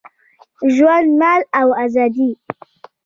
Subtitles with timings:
[0.75, 2.29] ژوند، مال او آزادي